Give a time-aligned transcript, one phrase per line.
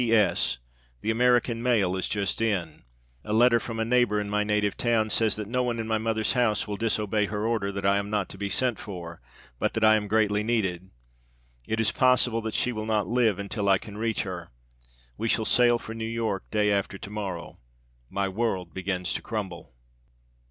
[0.03, 0.57] P.S.
[1.01, 2.81] The American mail is just in.
[3.23, 5.99] A letter from a neighbor in my native town says that no one in my
[5.99, 9.21] mother's house will disobey her order that I am not to be sent for,
[9.59, 10.89] but that I am greatly needed.
[11.67, 14.49] It is possible that she will not live until I can reach her.
[15.19, 17.59] We shall sail for New York day after to morrow.
[18.09, 19.71] My world begins to crumble.